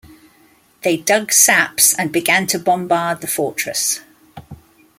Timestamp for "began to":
2.11-2.57